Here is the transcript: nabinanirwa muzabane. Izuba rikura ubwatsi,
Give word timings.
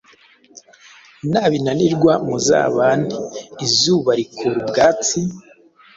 nabinanirwa 1.31 2.13
muzabane. 2.27 3.13
Izuba 3.65 4.09
rikura 4.19 4.55
ubwatsi, 4.61 5.19